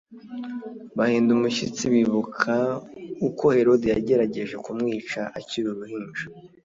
Bahinda 0.97 1.29
umushyitsi 1.37 1.83
bibuka 1.93 2.53
uko 3.27 3.45
Herode 3.55 3.87
yagerageje 3.93 4.55
kumwica 4.65 5.19
akiri 5.39 5.67
uruhinja 5.73 6.23